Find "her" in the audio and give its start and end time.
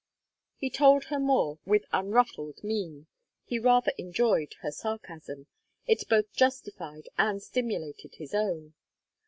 1.03-1.19, 4.61-4.71